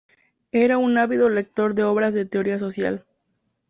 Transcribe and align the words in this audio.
Era 0.51 0.79
un 0.79 0.97
ávido 0.97 1.29
lector 1.29 1.75
de 1.75 1.83
obras 1.83 2.15
de 2.15 2.25
teoría 2.25 2.57
social. 2.57 3.05